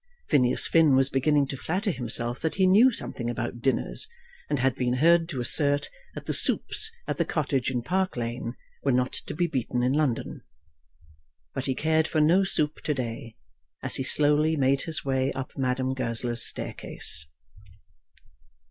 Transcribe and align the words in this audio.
Phineas 0.29 0.67
Finn 0.67 0.95
was 0.95 1.11
beginning 1.11 1.45
to 1.49 1.55
flatter 1.55 1.91
himself 1.91 2.39
that 2.39 2.55
he 2.55 2.65
knew 2.65 2.91
something 2.91 3.29
about 3.29 3.61
dinners, 3.61 4.07
and 4.49 4.57
had 4.57 4.73
been 4.73 4.93
heard 4.95 5.29
to 5.29 5.39
assert 5.39 5.91
that 6.15 6.25
the 6.25 6.33
soups 6.33 6.89
at 7.07 7.17
the 7.17 7.23
cottage 7.23 7.69
in 7.69 7.83
Park 7.83 8.17
Lane 8.17 8.55
were 8.81 8.91
not 8.91 9.13
to 9.13 9.35
be 9.35 9.45
beaten 9.45 9.83
in 9.83 9.93
London. 9.93 10.41
But 11.53 11.67
he 11.67 11.75
cared 11.75 12.07
for 12.07 12.19
no 12.19 12.43
soup 12.43 12.77
to 12.85 12.95
day, 12.95 13.35
as 13.83 13.97
he 13.97 14.03
slowly 14.03 14.55
made 14.55 14.81
his 14.81 15.05
way 15.05 15.31
up 15.33 15.55
Madame 15.55 15.93
Goesler's 15.93 16.41
staircase. 16.43 17.27